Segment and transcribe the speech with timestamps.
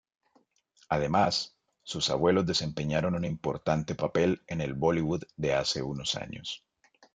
[0.89, 6.65] Además, sus abuelos desempeñaron un importante papel en el Bollywood de hace unos años.